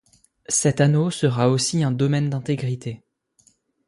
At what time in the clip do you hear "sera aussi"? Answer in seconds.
1.11-1.83